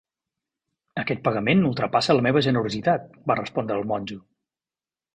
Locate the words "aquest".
1.01-1.21